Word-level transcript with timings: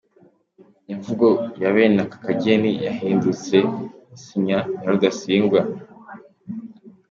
Imvugo 0.93 1.27
ya 1.61 1.69
benakakageni 1.75 2.71
yahindutse 2.85 3.55
nk’isinya 3.69 4.59
ya 4.81 4.87
Rudasingwa. 4.91 5.61